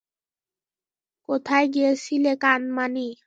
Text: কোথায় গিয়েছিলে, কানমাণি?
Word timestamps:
কোথায় 1.29 1.67
গিয়েছিলে, 1.67 2.31
কানমাণি? 2.35 3.07